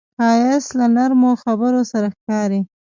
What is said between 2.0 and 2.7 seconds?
ښکاري